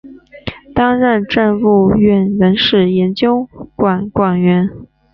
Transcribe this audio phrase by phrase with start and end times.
[0.73, 4.67] 担任政务院文史研究馆馆员。